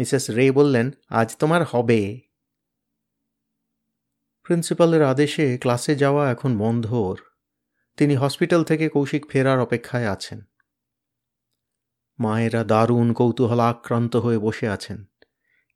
মিসেস 0.00 0.30
রে 0.30 0.50
বললেন, 0.50 0.90
আজ 1.08 1.36
তোমার 1.36 1.64
হবে। 1.64 2.20
প্রিন্সিপালের 4.42 5.02
আদেশে 5.02 5.58
ক্লাসে 5.58 5.96
যাওয়া 5.96 6.30
এখন 6.30 6.58
বন্ধ 6.58 7.14
তিনি 7.96 8.16
হসপিটাল 8.16 8.64
থেকে 8.64 8.88
কৌশিক 8.88 9.26
ফেরার 9.30 9.60
অপেক্ষায় 9.60 10.08
আছেন। 10.08 10.40
মায়েরা 12.18 12.64
দারুণ 12.64 13.12
কৌতূহল 13.12 13.60
আক্রান্ত 13.60 14.16
হয়ে 14.16 14.38
বসে 14.38 14.68
আছেন। 14.68 15.04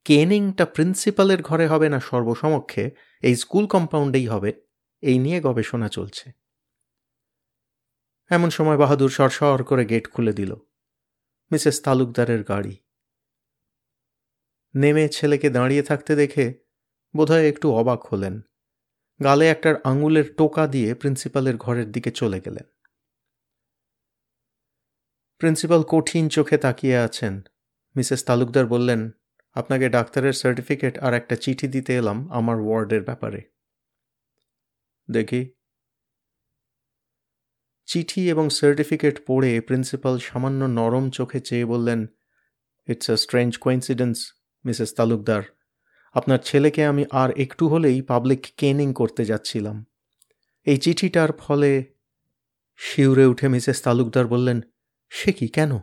কেনিংটা 0.05 0.67
প্রিন্সিপালের 0.67 1.43
ঘরে 1.43 1.67
হবে 1.67 1.89
না 1.89 2.01
সর্বসমক্ষে, 2.01 2.91
এই 3.23 3.37
স্কুল 3.37 3.67
কম্পাউন্ডেই 3.67 4.27
হবে। 4.27 4.53
এই 5.01 5.19
নিয়ে 5.19 5.41
গবেষণা 5.41 5.89
চলছে। 5.89 6.33
এমন 8.31 8.51
সময় 8.51 8.77
বাহাদুর 8.77 9.11
সরসর 9.11 9.65
করে 9.65 9.85
গেট 9.85 10.09
খুলে 10.09 10.33
দিল। 10.33 10.55
মিসেস 11.53 11.83
তালুকদারের 11.83 12.43
গাড়ি। 12.43 12.84
নেমে 14.77 15.09
ছেলেকে 15.09 15.51
দাঁড়িয়ে 15.51 15.83
থাকতে 15.83 16.17
দেখে 16.17 16.55
বোধহয় 17.17 17.49
একটু 17.49 17.73
অবাক 17.73 18.07
হলেন। 18.07 18.41
গালে 19.25 19.49
একটার 19.49 19.75
আঙুলের 19.85 20.35
টোকা 20.35 20.67
দিয়ে 20.67 20.95
প্রিন্সিপালের 20.95 21.57
ঘরের 21.57 21.93
দিকে 21.93 22.11
চলে 22.11 22.41
গেলেন। 22.41 22.65
প্রিন্সিপাল 25.39 25.83
কঠিন 25.83 26.29
চোখে 26.29 26.59
তাকিয়ে 26.59 26.97
আছেন। 26.97 27.43
মিসেস 27.97 28.25
তালুকদার 28.25 28.67
বললেন, 28.67 29.11
আপনাকে 29.55 29.89
ডাক্তারের 29.89 30.33
সার্টিফিকেট 30.33 30.99
আর 30.99 31.15
একটা 31.15 31.37
চিঠি 31.37 31.69
দিতে 31.69 31.97
এলাম 31.97 32.31
আমার 32.31 32.61
ওয়ার্ডের 32.61 33.03
ব্যাপারে। 33.03 33.43
দেখি। 35.11 35.53
চিঠি 37.87 38.31
এবং 38.31 38.51
সার্টিফিকেট 38.51 39.21
পড়ে 39.27 39.61
প্রিন্সিপাল 39.61 40.19
সামান্য 40.19 40.65
নরম 40.65 41.11
চোখে 41.11 41.41
চেয়ে 41.41 41.65
বললেন 41.65 42.07
it's 42.89 43.11
a 43.11 43.17
strange 43.17 43.59
coincidence 43.59 44.33
Mrs 44.65 44.95
Talukdar. 44.95 45.43
আপনার 46.15 46.39
ছেলেকে 46.39 46.85
আমি 46.85 47.05
আর 47.11 47.31
একটু 47.31 47.69
হলেই 47.69 48.03
পাবলিক 48.03 48.47
কেনিং 48.57 48.93
করতে 48.93 49.25
যাচ্ছিলাম। 49.25 49.87
এই 50.65 50.77
চিঠিটার 50.77 51.33
ফলে 51.33 51.85
শিউরে 52.77 53.27
উঠে 53.27 53.49
মিসেস 53.49 53.83
তালুকদার 53.83 54.27
বললেন, 54.27 54.61
সে 55.09 55.33
কি, 55.33 55.49
কেন? 55.49 55.79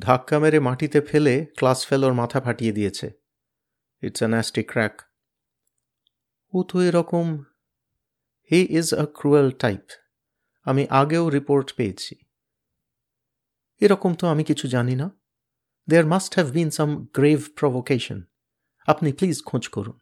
ধাক্কা 0.00 0.38
মেরে 0.38 0.60
মাটিতে 0.60 1.00
ফেলে 1.00 1.46
ক্লাস 1.56 1.86
ফেলোর 1.86 2.12
মাথা 2.12 2.40
ফাটিয়ে 2.40 2.72
দিয়েছে। 2.72 3.10
ইটস 4.02 4.22
আ 4.22 4.26
ন্যাস্টি 4.26 4.62
ক্র্যাক 4.62 5.02
ও 6.52 6.62
তো 6.62 6.80
এরকম। 6.80 7.44
He 8.50 8.66
is 8.70 8.94
a 8.94 9.04
cruel 9.04 9.50
type 9.50 9.80
আমি 10.64 10.86
আগেও 10.90 11.30
রিপোর্ট 11.30 11.74
পেয়েছি। 11.76 12.14
এরকম 13.80 14.14
তো 14.14 14.26
আমি 14.26 14.44
কিছু 14.44 14.68
জানি 14.68 14.94
না। 14.94 15.10
There 15.88 16.06
must 16.06 16.34
have 16.34 16.48
been 16.50 16.70
some 16.70 16.90
grave 17.14 17.40
provocation 17.56 18.18
আপনি 18.86 19.12
প্লিজ 19.12 19.42
খোঁজ 19.42 19.68
করুন। 19.68 19.98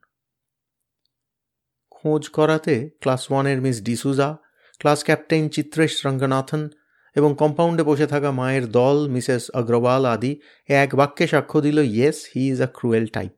খোঁজ 1.91 2.29
করাতে 2.29 2.91
ক্লাস 3.01 3.23
ওয়ানের 3.31 3.61
Miss 3.61 3.83
D'Souza 3.83 4.37
class 4.79 5.05
captain 5.05 5.49
Chitresh 5.49 6.07
Ranganathan 6.07 6.69
এবং 7.17 7.35
কম্পাউন্ডে 7.39 7.83
বসে 7.83 8.07
থাকা 8.07 8.31
মায়ের 8.31 8.71
দল 8.71 9.09
মিসেস 9.09 9.51
অগ্রওয়াল 9.51 10.07
আদি 10.07 10.41
এক 10.69 10.95
বাক্যে 10.95 11.27
সাক্ষ্য 11.27 11.61
দিল 11.61 11.79
yes 11.79 12.19
he 12.35 12.43
is 12.51 12.62
a 12.62 12.67
cruel 12.67 13.07
type 13.07 13.37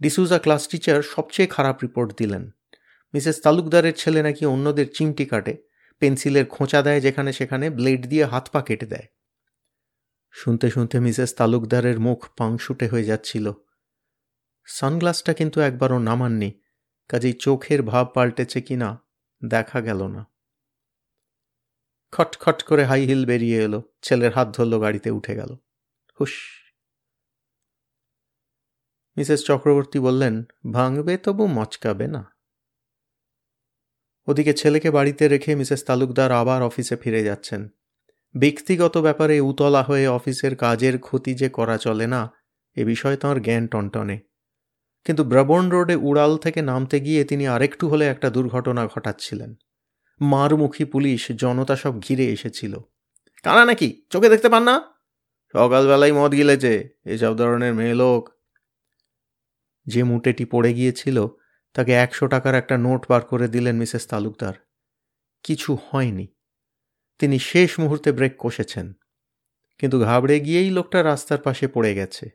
D'Souza 0.00 0.38
class 0.38 0.68
teacher 0.68 1.02
সবচেয়ে 1.02 1.48
খারাপ 1.48 1.76
রিপোর্ট 1.82 2.18
দিলেন। 2.18 2.50
মিসেস 3.12 3.36
তালুকদারের 3.40 3.92
ছেলে 3.92 4.22
নাকি 4.22 4.46
অন্যদের 4.46 4.86
চিমটি 4.94 5.24
কাটে 5.24 5.54
পেন্সিলের 5.98 6.46
খোঁচা 6.46 6.82
দেয় 6.82 7.00
যেখানে 7.00 7.32
সেখানে 7.32 7.70
ব্লেড 7.70 8.06
দিয়ে 8.06 8.24
হাত 8.24 8.48
পা 8.52 8.60
কেটে 8.62 8.86
দেয়। 8.86 9.06
শুনতে 10.30 10.70
শুনতে 10.70 11.00
মিসেস 11.00 11.34
তালুকদারের 11.34 12.00
মুখ 12.00 12.28
পাংশুটে 12.36 12.88
হয়ে 12.88 13.04
যাচ্ছিল। 13.04 13.52
সানগ্লাসটা 14.64 15.34
কিন্তু 15.34 15.60
একবারও 15.60 15.98
নামাননি, 15.98 16.60
কাজেই 17.08 17.32
চোখের 17.32 17.82
ভাব 17.82 18.06
পাল্টেছে 18.14 18.60
কিনা 18.60 18.98
দেখা 19.44 19.80
গেল 19.80 20.06
না। 20.06 20.24
খটখট 22.12 22.62
করে 22.62 22.84
হাই 22.84 23.06
হিল 23.06 23.26
বেরিয়ে 23.26 23.62
এলো, 23.62 23.82
ছেলের 24.02 24.32
হাত 24.32 24.48
ধরল 24.56 24.80
গাড়িতে 24.80 25.10
উঠে 25.10 25.34
গেল। 25.34 25.54
হুস 26.20 26.34
মিসেস 29.16 29.44
চক্রবর্তী 29.44 29.98
বললেন, 29.98 30.44
ভাঙবে 30.72 31.16
তবু 31.16 31.46
মচকাবে 31.46 32.06
না। 32.06 32.36
ওদিকে 34.26 34.52
ছেলেকে 34.54 34.90
বাড়িতে 34.90 35.28
রেখে 35.28 35.54
মিসেস 35.54 35.84
তালুকদার 35.84 36.32
আবার 36.32 36.62
অফিসে 36.62 36.96
ফিরে 36.96 37.24
যাচ্ছেন। 37.24 37.68
ব্যক্তিগত 38.36 38.98
ব্যাপারে 38.98 39.40
উতলা 39.40 39.82
হয়ে 39.82 40.06
অফিসের 40.06 40.56
কাজের 40.56 40.98
ক্ষতি 40.98 41.34
যে 41.34 41.48
করা 41.48 41.78
চলে 41.78 42.06
না, 42.06 42.30
এ 42.76 42.84
বিষয়ে 42.84 43.16
তাঁর 43.16 43.42
জ্ঞান 43.42 43.66
টনটনে। 43.66 44.20
কিন্তু 45.04 45.24
ব্রাবন 45.24 45.68
রোডে 45.68 45.94
উড়াল 45.94 46.36
থেকে 46.36 46.62
নামতে 46.62 47.00
গিয়ে 47.00 47.24
তিনি 47.24 47.46
আরেকটু 47.46 47.88
হলে 47.88 48.06
একটা 48.06 48.30
দুর্ঘটনা 48.30 48.86
ঘটাচ্ছিলেন। 48.86 49.54
মারমুখী 50.20 50.84
পুলিশ 50.84 51.32
জনতা 51.32 51.76
সব 51.76 52.00
ঘিরে 52.00 52.26
এসেছিল। 52.26 52.78
কানা 53.42 53.64
নাকি? 53.64 54.02
চোখে 54.10 54.28
দেখতে 54.28 54.48
পান 54.48 54.62
না? 54.62 54.82
সকালবেলায় 55.52 56.12
মদ 56.12 56.32
গিলেছে, 56.32 56.88
এসব 57.04 57.38
ধরনের 57.38 57.74
মেয়ে 57.74 57.94
লোক। 57.94 58.30
যে 59.86 60.02
মুটেটি 60.02 60.44
পড়ে 60.44 60.74
গিয়েছিল, 60.74 61.26
তাকে 61.74 61.92
একশো 61.92 62.26
টাকার 62.26 62.54
একটা 62.54 62.78
নোট 62.78 63.06
বার 63.08 63.22
করে 63.22 63.48
দিলেন 63.48 63.76
মিসেস 63.76 64.06
তালুকদার। 64.06 64.52
কিছু 65.42 65.78
হয়নি। 65.90 66.26
তিনি 67.18 67.38
শেষ 67.38 67.80
মুহূর্তে 67.80 68.12
ব্রেক 68.12 68.34
কষেছেন। 68.38 68.92
কিন্তু 69.78 70.00
ঘাবড়ে 70.00 70.40
গিয়েই 70.40 70.70
লোকটা 70.70 71.02
রাস্তার 71.02 71.38
পাশে 71.38 71.68
পড়ে 71.68 71.94
গেছে। 71.94 72.30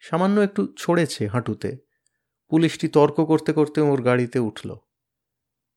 সামান্য 0.00 0.40
একটু 0.40 0.74
ছড়েছে 0.78 1.26
হাঁটুতে। 1.26 1.78
পুলিশটি 2.48 2.88
তর্ক 2.88 3.26
করতে 3.26 3.52
করতে 3.52 3.80
ওর 3.80 4.02
গাড়িতে 4.02 4.38
উঠল। 4.38 4.74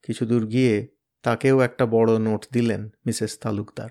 কিছু 0.03 0.25
দূর 0.25 0.47
গিয়ে 0.47 0.87
তাকেও 1.23 1.61
একটা 1.61 1.85
বড় 1.85 2.19
নোট 2.19 2.45
দিলেন 2.51 2.89
মিসেস 3.05 3.39
তালুকদার। 3.39 3.89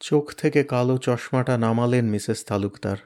চোখ 0.00 0.32
থেকে 0.32 0.64
কালো 0.64 0.98
চশমাটা 0.98 1.58
নামালেন 1.58 2.10
মিসেস 2.10 2.44
তালুকদার। 2.44 2.96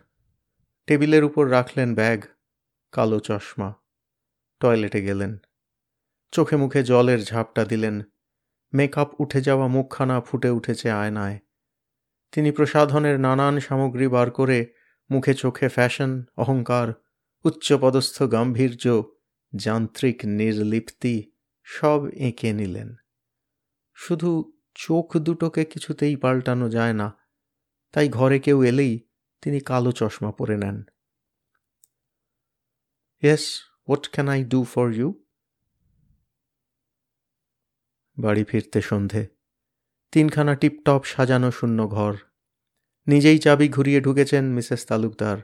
টেবিলের 0.86 1.24
উপর 1.24 1.50
রাখলেন 1.50 1.94
ব্যাগ, 1.94 2.24
কালো 2.92 3.18
চশমা। 3.18 3.74
টয়লেটে 4.60 5.02
গেলেন। 5.02 5.38
চোখে 6.32 6.56
মুখে 6.56 6.82
জলের 6.82 7.24
ঝাপটা 7.24 7.64
দিলেন 7.64 8.02
মেকআপ 8.72 9.20
উঠে 9.20 9.40
যাওয়া 9.40 9.68
মুখখানা 9.68 10.20
ফুটে 10.20 10.50
উঠেছে 10.50 10.90
আয়নায়। 10.90 11.38
তিনি 12.32 12.50
প্রসাধনের 12.50 13.20
নানান 13.20 13.60
সামগ্রী 13.60 14.08
বার 14.08 14.30
করে 14.30 14.74
মুখে 15.10 15.34
চোখে 15.34 15.68
ফ্যাশন, 15.68 16.24
অহংকার, 16.36 16.92
উচ্চপদস্থ 17.44 18.22
গাম্ভীর্য, 18.22 19.02
যান্ত্রিক 19.54 20.24
নির্লিপ্তি 20.24 21.32
সব 21.62 22.00
এঁকে 22.06 22.52
নিলেন। 22.52 22.94
শুধু 23.94 24.52
চোখ 24.74 25.16
দুটোকে 25.16 25.64
কিছুতেই 25.64 26.16
পাল্টানো 26.16 26.68
যায় 26.68 26.92
না, 26.92 27.12
তাই 27.92 28.08
ঘরে 28.08 28.38
কেউ 28.38 28.64
এলেই 28.64 29.08
তিনি 29.42 29.60
কালো 29.60 29.92
চশমা 29.92 30.32
পরে 30.32 30.56
নেন। 30.56 30.84
Yes 33.22 33.44
what 33.88 34.08
can 34.08 34.28
I 34.28 34.44
do 34.44 34.64
for 34.64 34.92
you 34.92 35.27
বাড়ি 38.20 38.44
ফিরতে 38.44 38.80
সন্ধে। 38.80 39.26
তিনখানা 40.12 40.54
টিপটপ 40.54 41.02
সাজানো 41.04 41.50
শূন্য 41.50 41.88
ঘর। 41.88 42.16
নিজেই 43.06 43.38
চাবি 43.38 43.68
ঘুরিয়ে 43.68 44.00
ঢুকেছেন 44.00 44.44
মিসেস 44.52 44.86
তালুকদার। 44.86 45.38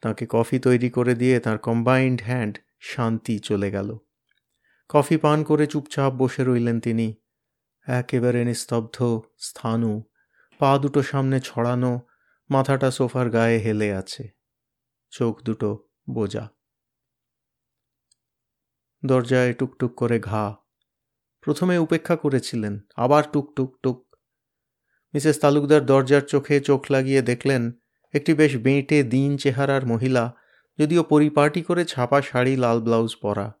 তাকে 0.00 0.26
কফি 0.28 0.58
তৈরি 0.58 0.90
করে 0.90 1.14
দিয়ে 1.14 1.40
তার 1.40 1.58
কম্বাইন্ড 1.58 2.22
হ্যান্ড 2.22 2.58
শান্তি 2.80 3.38
চলে 3.38 3.70
গেল। 3.70 3.98
কফি 4.88 5.16
পান 5.16 5.44
করে 5.44 5.66
চুপচাপ 5.66 6.12
বসে 6.12 6.44
রইলেন 6.44 6.80
তিনি। 6.80 7.14
একেবারে 7.86 8.44
নিস্তব্ধ, 8.44 9.20
স্থানু। 9.38 10.02
পা 10.58 10.78
দুটো 10.78 11.02
সামনে 11.02 11.40
ছড়ানো, 11.40 12.00
মাথাটা 12.50 12.90
সোফার 12.90 13.30
গায়ে 13.30 13.58
হেলে 13.58 13.92
আছে। 13.94 14.28
চোখ 15.10 15.42
দুটো 15.42 15.88
বোজা। 16.10 16.48
দরজায় 19.04 19.52
টুকটুক 19.52 19.94
করে 19.94 20.20
ঘা। 20.20 20.56
প্রথমে 21.40 21.78
উপেক্ষা 21.78 22.16
করেছিলেন, 22.16 22.80
আবার 22.96 23.24
টুক 23.32 23.52
টুক 23.56 23.78
টুক। 23.82 24.16
মিসেস 25.14 25.40
তালুকদার 25.40 25.86
দরজার 25.86 26.20
চোখে 26.20 26.60
চোখ 26.60 26.86
লাগিয়ে 26.90 27.22
দেখলেন, 27.22 27.72
একটি 28.14 28.34
বেশ 28.34 28.56
বেঁটে, 28.56 29.02
দিন 29.02 29.36
চেহারার 29.36 29.86
মহিলা, 29.86 30.34
যদিও 30.78 31.02
পরিপাটি 31.02 31.62
করে 31.62 31.84
ছাপা 31.84 32.22
শাড়ি, 32.22 32.56
লাল 32.56 32.80
ব্লাউজ 32.80 33.16
পরা। 33.22 33.52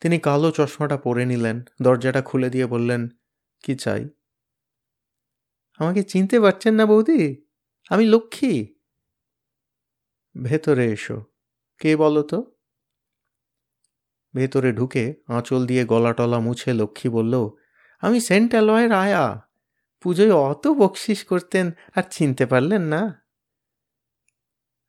তিনি 0.00 0.18
কালো 0.18 0.50
চশমাটা 0.50 0.96
পরে 0.96 1.26
নিলেন, 1.26 1.62
দরজাটা 1.82 2.22
খুলে 2.22 2.50
দিয়ে 2.50 2.66
বললেন, 2.66 3.08
কি 3.64 3.74
চাই? 3.74 4.08
আমাকে 5.78 6.02
চিনতে 6.02 6.40
পারছেন 6.40 6.74
না 6.74 6.86
বৌদি, 6.86 7.44
আমি 7.88 8.06
লক্ষ্মী। 8.06 8.66
ভেতরে 10.42 10.92
এসো। 10.92 11.24
কে 11.78 11.96
বলো 11.96 12.22
তো? 12.22 12.54
ভেতরে 14.34 14.72
ঢুকে 14.72 15.14
আঁচল 15.26 15.66
দিয়ে 15.66 15.84
গলা 15.84 16.12
টলা 16.12 16.38
মুছে 16.38 16.72
লক্ষ্মী 16.72 17.10
বলল, 17.10 17.50
আমি 18.00 18.20
সেন্ট 18.20 18.50
অ্যালয়ের 18.50 18.92
আয়া। 18.92 19.48
পুজোয় 20.00 20.32
অত 20.32 20.68
বকশিস 20.68 21.24
করতেন, 21.24 21.70
আর 21.94 22.02
চিনতে 22.10 22.46
পারলেন 22.46 22.82
না? 22.82 23.22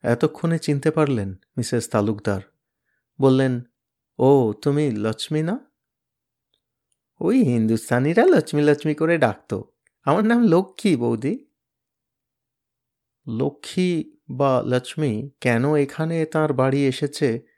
এতক্ষণে 0.02 0.60
চিনতে 0.60 0.92
পারলেন, 0.92 1.36
মিসেস 1.58 1.90
তালুকদার। 1.90 2.42
বললেন, 3.22 3.62
ও, 4.20 4.54
তুমি 4.62 4.92
লক্ষ্মী 4.92 5.42
না? 5.42 5.60
ওই 7.20 7.44
হিন্দুস্তানিরা 7.44 8.26
লক্ষ্মী 8.26 8.62
লক্ষ্মী 8.62 8.94
করে 8.94 9.18
ডাকত। 9.18 9.62
আমার 10.04 10.26
নাম 10.26 10.48
লক্ষ্মী, 10.48 10.96
বৌদি। 10.96 11.46
লক্ষ্মী 13.28 14.04
বা 14.30 14.64
লক্ষ্মী 14.66 15.30
কেন 15.42 15.76
এখানে 15.76 16.26
তার 16.26 16.54
বাড়ি 16.54 16.88
এসেছে 16.88 17.53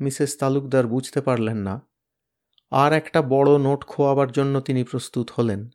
মিসেস 0.00 0.36
তালুকদার 0.38 0.86
বুঝতে 0.86 1.20
পারলেন 1.20 1.56
না। 1.56 1.80
আর 2.70 2.92
একটা 2.92 3.22
বড় 3.22 3.58
নোট 3.58 3.84
খোয়াবার 3.84 4.32
জন্য 4.32 4.60
তিনি 4.60 4.84
প্রস্তুত 4.84 5.30
হলেন। 5.30 5.68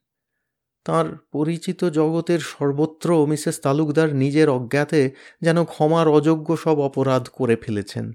তার 0.85 1.17
পরিচিত 1.31 1.85
জগতের 1.85 2.39
সর্বত্র 2.39 3.25
মিসেস 3.25 3.59
তালুকদার 3.59 4.15
নিজের 4.15 4.49
অজ্ঞাতে 4.49 5.15
যেন 5.41 5.65
ক্ষমার 5.65 6.07
অযোগ্য 6.07 6.57
সব 6.57 6.79
অপরাধ 6.79 7.29
করে 7.29 7.55
ফেলেছেন। 7.55 8.11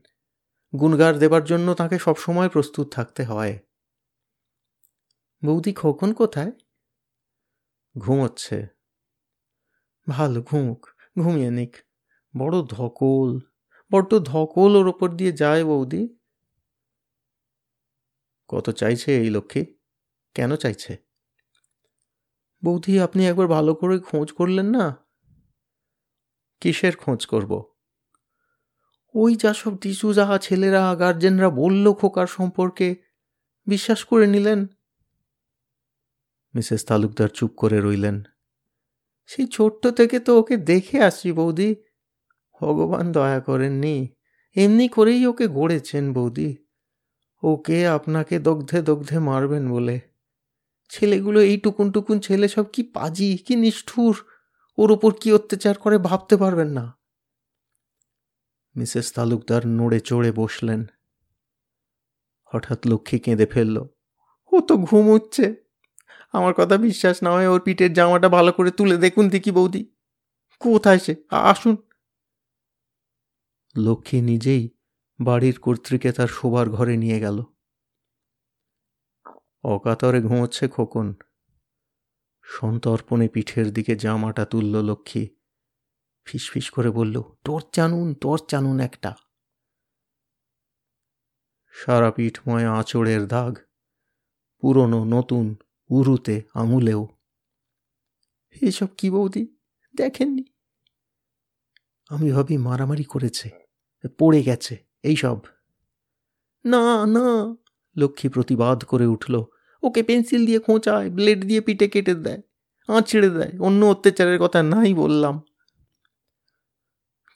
গুনগার 0.81 1.19
দেবার 1.19 1.45
জন্য 1.45 1.75
তাকে 1.75 1.99
সবসময় 1.99 2.49
প্রস্তুত 2.49 2.93
থাকতে 2.93 3.25
হয়। 3.25 3.59
বৌদি 5.45 5.73
খোকন 5.73 6.13
কোথায়? 6.13 6.53
ঘুমোচ্ছে। 7.99 8.67
ভালো, 10.09 10.43
ঘুমুক, 10.43 10.87
ঘুমিয়ে 11.19 11.51
নিক। 11.51 11.77
বড় 12.37 12.63
ধকল। 12.63 13.39
বড্ড 13.93 14.19
ধকল 14.19 14.77
ওর 14.77 14.89
ওপর 14.89 15.17
দিয়ে 15.17 15.33
যায় 15.33 15.65
বৌদি। 15.65 16.19
কত 18.49 18.71
চাইছে 18.71 19.17
এই 19.17 19.31
লক্ষ্মী? 19.31 19.65
কেন 20.35 20.57
চাইছে? 20.57 20.97
বৌদি, 22.65 23.01
আপনি 23.01 23.27
একবার 23.27 23.47
ভালো 23.47 23.75
করে 23.75 23.99
খোঁজ 23.99 24.33
করলেন 24.33 24.67
না? 24.67 24.97
কিসের 26.61 26.97
খোঁজ 26.97 27.27
করব? 27.27 27.73
ওই 29.15 29.37
যা 29.37 29.55
সব 29.55 29.77
টিসু 29.77 30.13
যাহা 30.13 30.39
ছেলেরা 30.39 30.95
গার্জেনরা 30.95 31.51
বলল 31.51 31.93
খোকার 31.93 32.27
সম্পর্কে, 32.27 32.97
বিশ্বাস 33.67 34.05
করে 34.05 34.27
নিলেন? 34.27 34.67
মিসেস 36.55 36.85
তালুকদার 36.85 37.29
চুপ 37.29 37.51
করে 37.57 37.81
রইলেন। 37.81 38.23
সেই 39.27 39.47
ছোট্ট 39.47 39.87
থেকে 39.87 40.21
তো 40.21 40.39
ওকে 40.39 40.57
দেখে 40.57 41.03
আসছি 41.03 41.33
বৌদি। 41.33 41.77
ভগবান 42.61 43.13
দয়া 43.13 43.41
করেননি। 43.41 44.09
এমনি 44.57 44.89
করেই 44.89 45.27
ওকে 45.27 45.49
গড়েছেন 45.49 46.13
বৌদি। 46.13 46.57
ওকে 47.43 47.89
আপনাকে 47.89 48.39
দগ্ধে 48.39 48.83
দগ্ধে 48.83 49.19
মারবেন 49.19 49.71
বলে। 49.73 50.01
ছেলেগুলো 50.89 51.41
এই 51.41 51.57
টুকুন 51.57 51.91
টুকুন 51.91 52.21
ছেলে 52.21 52.49
সব 52.49 52.65
কি 52.65 52.83
পাজি, 52.83 53.37
কি 53.37 53.57
নিষ্ঠুর, 53.57 54.25
ওর 54.79 54.93
ওপর 54.93 55.13
কি 55.21 55.33
অত্যাচার 55.33 55.79
করে 55.79 55.99
ভাবতে 55.99 56.37
পারবেন 56.37 56.69
না। 56.69 56.97
মিসেস 58.77 59.13
তালুকদার 59.13 59.63
নড়ে 59.67 60.01
চড়ে 60.01 60.33
বসলেন। 60.33 60.87
হঠাৎ 62.45 62.87
লক্ষ্মী 62.87 63.19
কেঁদে 63.19 63.47
ফেলল, 63.47 63.77
ও 64.53 64.61
তো 64.61 64.77
ঘুমোচ্ছে 64.77 65.55
আমার 66.33 66.55
কথা 66.55 66.77
বিশ্বাস 66.77 67.23
না 67.23 67.31
হয় 67.31 67.49
ওর 67.49 67.61
পিঠের 67.61 67.93
জামাটা 67.93 68.29
ভালো 68.29 68.53
করে 68.53 68.71
তুলে 68.71 68.97
দেখুন 68.97 69.29
দেখি 69.29 69.51
বৌদি। 69.51 69.83
কোথায় 70.61 70.99
সে? 70.99 71.17
আসুন। 71.31 71.77
লক্ষ্মী 73.79 74.21
নিজেই 74.21 74.71
বাড়ির 75.21 75.59
কর্তৃকে 75.59 76.13
তার 76.13 76.29
শোবার 76.29 76.71
ঘরে 76.71 76.97
নিয়ে 76.97 77.21
গেল। 77.21 77.43
অকাতরে 79.63 80.23
ঘুমোচ্ছে 80.23 80.69
খোকন। 80.69 81.15
সন্তর্পণে 82.43 83.29
পিঠের 83.29 83.73
দিকে 83.73 83.97
জামাটা 83.97 84.45
তুলল 84.45 84.83
লক্ষ্মী। 84.83 85.27
ফিসফিস 86.25 86.71
করে 86.71 86.91
বলল, 86.91 87.23
তোর 87.45 87.63
চানুন 87.73 88.15
তোর 88.15 88.41
চানুন 88.49 88.81
একটা। 88.81 89.15
সারা 91.71 92.11
পিঠময় 92.11 92.67
আঁচড়ের 92.67 93.27
দাগ 93.27 93.59
পুরনো 94.61 95.05
নতুন 95.05 95.57
উরুতে 95.91 96.43
আঙুলেও। 96.55 97.09
এসব 98.63 98.87
কি 98.99 99.11
বৌদি? 99.11 99.57
দেখেননি? 99.97 100.45
আমি 102.09 102.33
ভাবি 102.33 102.57
মারামারি 102.59 103.05
করেছে। 103.05 103.66
পড়ে 104.19 104.43
গেছে 104.43 104.87
এইসব 105.03 105.39
না 106.65 107.07
না, 107.07 107.57
লক্ষ্মী 107.97 108.29
প্রতিবাদ 108.31 108.85
করে 108.85 109.07
উঠল। 109.07 109.35
ওকে 109.83 110.03
পেন্সিল 110.03 110.47
দিয়ে 110.47 110.59
খোঁচায়, 110.59 111.11
ব্লেড 111.11 111.45
দিয়ে 111.45 111.61
পিঠে 111.61 111.89
কেটে 111.89 112.15
দেয় 112.15 112.43
আঁচড়ে 112.89 113.31
দেয়, 113.31 113.53
অন্য 113.61 113.87
অত্যাচারের 113.87 114.39
কথা 114.39 114.63
নাই 114.63 114.95
বললাম। 114.95 115.41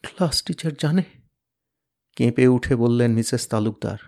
ক্লাস 0.02 0.42
টিচার 0.44 0.72
জানে, 0.78 1.04
কেঁপে 2.16 2.48
উঠে 2.48 2.76
বললেন 2.76 3.12
মিসেস 3.12 3.48
তালুকদার। 3.48 3.98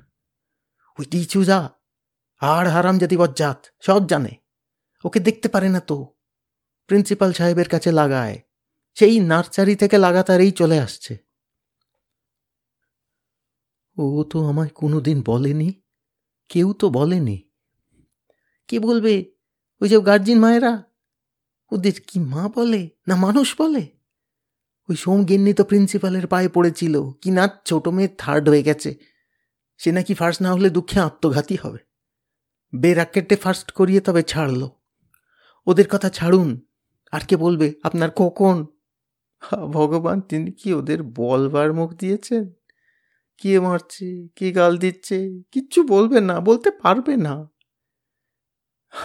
ওই 0.98 1.04
টিচু 1.04 1.44
যা, 1.44 1.70
আর 2.40 2.66
হারাম 2.66 2.98
জাতি 2.98 3.16
বজ্জাত, 3.16 3.66
সব 3.80 4.06
জানে। 4.06 4.32
ওকে 5.04 5.20
দেখতে 5.20 5.48
পারে 5.48 5.68
না 5.68 5.80
তো, 5.80 6.14
প্রিন্সিপাল 6.86 7.32
সাহেবের 7.32 7.68
কাছে 7.68 7.92
লাগায়। 7.92 8.40
সেই 8.94 9.20
নার্সারি 9.20 9.76
থেকে 9.76 9.98
লাগাতারই 9.98 10.50
চলে 10.50 10.78
আসছে। 10.80 11.31
ও 13.98 14.24
তো 14.30 14.46
আমায় 14.46 14.68
কোনো 14.68 15.00
দিন 15.00 15.22
বলেনি। 15.26 15.82
কেউ 16.48 16.72
তো 16.72 16.90
বলেনি। 16.90 17.50
কে 18.68 18.80
বলবে? 18.80 19.32
ওই 19.80 19.88
যে 19.88 20.00
গার্জিন 20.00 20.40
মায়েরা? 20.40 20.82
ওদের 21.72 21.92
কি 22.06 22.20
মা 22.20 22.48
বলে 22.56 22.90
না 23.08 23.16
মানুষ 23.16 23.54
বলে? 23.58 23.86
ওই 24.90 24.96
সোমগিন্নি 24.96 25.54
তো 25.54 25.64
প্রিন্সিপালের 25.64 26.26
পায়ে 26.26 26.48
পড়েছিল। 26.48 27.10
কি 27.10 27.30
না 27.30 27.48
ছোট 27.64 27.88
মেয়ে 27.88 28.08
থার্ড 28.08 28.48
হয়ে 28.48 28.62
গেছে। 28.62 28.94
সে 29.76 29.92
নাকি 29.92 30.14
ফার্স্ট 30.14 30.42
না 30.42 30.52
হলে 30.52 30.70
দুঃখে 30.70 31.00
আত্মঘাতী 31.00 31.56
হবে। 31.62 31.78
বেরাকেটে 32.74 33.36
ফার্স্ট 33.36 33.70
করিয়ে 33.70 34.00
তবে 34.00 34.22
ছাড়লো। 34.22 34.70
ওদের 35.66 35.88
কথা 35.88 36.08
ছাড়ুন। 36.08 36.60
আর 37.12 37.20
কে 37.20 37.36
বলবে? 37.36 37.74
আপনার 37.82 38.10
কখন 38.16 38.66
ভগবান, 39.50 40.20
তিনি 40.20 40.52
কি 40.52 40.74
ওদের 40.74 41.02
বলবার 41.02 41.72
মুখ 41.72 41.94
দিয়েছেন? 41.94 42.52
কে 43.38 43.60
মারছে, 43.60 44.28
কে 44.36 44.52
গাল 44.52 44.78
দিচ্ছে, 44.78 45.42
কিচ্ছু 45.52 45.82
বলবে 45.82 46.20
না, 46.20 46.40
বলতে 46.40 46.70
পারবে 46.70 47.16
না। 47.16 47.50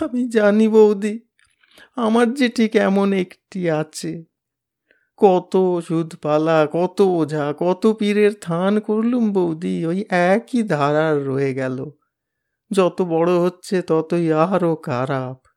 আমি 0.02 0.30
জানি 0.30 0.68
বৌদি, 0.68 1.20
আমার 1.96 2.34
যে 2.34 2.50
ঠিক 2.50 2.76
এমন 2.76 3.14
একটি 3.14 3.70
আছে। 3.70 4.24
কত 5.18 5.56
ওষুধ 5.56 6.16
পালা 6.22 6.68
কত 6.72 7.02
ওঝা, 7.02 7.54
কত 7.58 7.88
পীরের 8.00 8.32
থান 8.42 8.80
করলুম 8.80 9.34
বৌদি, 9.34 9.86
ওই 9.86 10.06
একই 10.10 10.64
ধারার 10.64 11.28
রয়ে 11.28 11.54
গেল। 11.54 11.86
যত 12.74 13.02
বড় 13.02 13.32
হচ্ছে 13.40 13.82
ততই 13.82 14.34
আরও 14.34 14.76
খারাপ। 14.76 15.48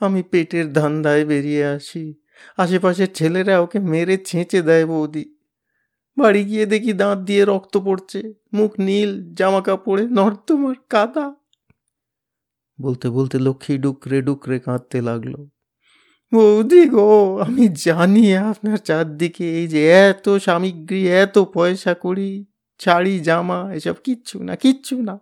আমি 0.00 0.22
পেটের 0.22 0.72
ধান্দায় 0.72 1.24
বেরিয়ে 1.24 1.64
আসি। 1.64 2.14
আশেপাশের 2.56 3.12
ছেলেরা 3.14 3.60
ওকে 3.60 3.78
মেরে 3.78 4.16
ছেঁচে 4.16 4.62
দেয় 4.62 4.86
বৌদি। 4.86 5.33
বাড়ি 6.18 6.44
গিয়ে 6.44 6.66
দেখি 6.66 6.92
দাঁত 6.92 7.18
দিয়ে 7.18 7.44
রক্ত 7.44 7.76
পড়ছে, 7.76 8.34
মুখ 8.52 8.72
নীল 8.80 9.34
জামা 9.34 9.60
কাপড়ে 9.60 10.06
নর্দমার 10.08 10.74
কাদা। 10.88 11.34
বলতে 12.80 13.10
বলতে 13.10 13.38
লক্ষ্মী 13.38 13.78
ডুকরে 13.78 14.22
ডুকরে 14.22 14.58
কাঁদতে 14.58 15.02
লাগল। 15.02 15.34
বৌদি 16.32 16.88
গো, 16.88 17.36
আমি 17.36 17.68
জানি 17.68 18.36
আপনার 18.36 18.76
চারদিকে 18.76 19.60
এই 19.60 19.66
যে 19.68 19.90
এত 19.90 20.28
সামগ্রী, 20.28 21.08
এত 21.08 21.38
পয়সা 21.38 21.94
করি, 21.94 22.44
শাড়ি, 22.78 23.20
জামা, 23.20 23.72
এসব 23.74 23.94
কিচ্ছু 24.04 24.42
না 24.42 24.56
কিচ্ছু 24.56 25.02
না। 25.02 25.18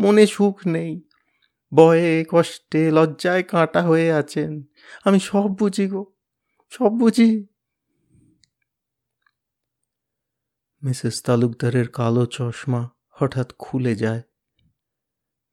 মনে 0.00 0.26
সুখ 0.26 0.66
নেই। 0.66 1.02
বয়ে 1.74 2.24
কষ্টে, 2.30 2.90
লজ্জায় 2.90 3.42
কাঁটা 3.42 3.82
হয়ে 3.82 4.12
আছেন। 4.12 4.62
আমি 5.04 5.20
সব 5.20 5.48
বুঝি 5.58 5.86
গো, 5.88 6.02
সব 6.70 6.90
বুঝি। 6.92 7.46
মিসেস 10.82 11.22
তালুকদারের 11.22 11.88
কালো 11.88 12.26
চশমা 12.26 12.88
হঠাৎ 13.10 13.52
খুলে 13.58 13.94
যায়। 13.94 14.22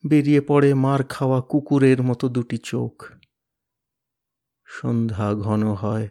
বেরিয়ে 0.08 0.42
পড়ে 0.42 0.74
মার 0.74 1.04
খাওয়া 1.04 1.42
কুকুরের 1.42 2.02
মতো 2.02 2.30
দুটি 2.30 2.58
চোখ। 2.58 3.04
সন্ধ্যা 4.66 5.34
ঘন 5.34 5.64
হয়। 5.64 6.10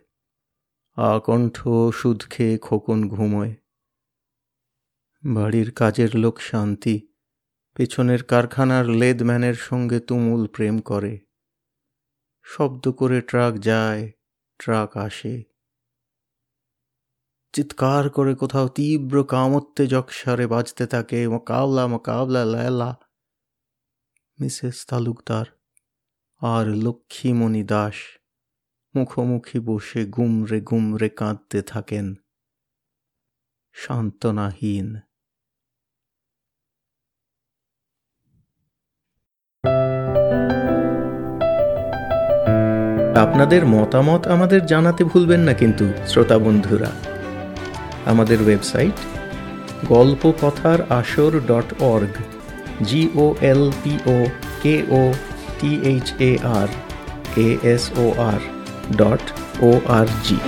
আকণ্ঠ 0.96 1.68
সুদ 1.94 2.22
খেয়ে 2.30 2.58
খোকন 2.58 3.08
ঘুমোয়। 3.08 3.54
বাড়ির 5.24 5.72
কাজের 5.72 6.14
লোক 6.14 6.40
শান্তি। 6.40 7.08
পেছনের 7.74 8.24
কারখানার 8.24 8.86
লেদম্যানের 8.86 9.54
সঙ্গে 9.54 10.00
তুমুল 10.00 10.46
প্রেম 10.46 10.78
করে। 10.78 11.20
শব্দ 12.42 12.90
করে 12.90 13.20
ট্রাক 13.20 13.58
যায়, 13.58 14.12
ট্রাক 14.58 14.96
আসে। 14.96 15.55
চিৎকার 17.56 18.10
করে 18.10 18.34
কোথাও 18.34 18.68
তীব্র 18.68 19.24
কামোত্তেজক 19.24 20.10
স্বরে 20.10 20.46
বাজতে 20.46 20.86
থাকে। 20.86 21.28
মোকাবলা 21.28 21.86
মোকাবলা 21.86 22.44
লেলা 22.44 22.96
মিসেস 24.40 24.86
তালুকদার 24.86 25.44
আর 26.40 26.66
লক্ষ্মীমণি 26.66 27.64
দাস 27.64 27.94
মুখোমুখি 28.96 29.60
বসে 29.60 30.04
গুমরে 30.04 30.60
গুমরে 30.60 31.08
কাঁদতে 31.08 31.62
থাকেন। 31.62 32.14
সান্ত্বনাহীন। 33.72 34.96
আপনাদের 43.16 43.66
মতামত 43.66 44.26
আমাদের 44.26 44.66
জানাতে 44.66 45.04
ভুলবেন 45.04 45.40
না 45.40 45.54
কিন্তু, 45.54 45.92
শ্রোতা 46.06 46.38
বন্ধুরা। 46.38 47.15
আমাদের 48.06 48.38
ওয়েবসাইট 48.42 48.96
গল্প 49.88 50.22
কথার 50.40 50.78
আসর 50.90 51.32
dot 51.48 51.68
org 51.84 52.14
G O 52.82 53.26
L 53.42 53.62
P O 53.82 54.18
K 54.62 54.76
O 54.92 55.02
T 55.58 55.70
H 55.84 56.06
A 56.22 56.32
R 56.56 56.68
A 57.38 57.48
S 57.64 57.84
O 57.98 58.06
R 58.26 58.40
dot 58.96 59.24
O 59.62 59.70
R 59.90 60.06
G 60.24 60.38